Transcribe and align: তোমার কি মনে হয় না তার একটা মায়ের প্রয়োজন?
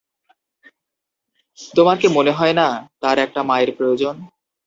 তোমার 1.73 1.95
কি 2.01 2.07
মনে 2.17 2.31
হয় 2.31 2.55
না 2.59 2.67
তার 3.01 3.17
একটা 3.25 3.41
মায়ের 3.49 3.71
প্রয়োজন? 3.77 4.15